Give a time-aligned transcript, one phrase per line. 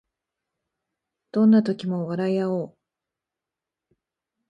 [1.31, 2.77] どんな時も笑いあおう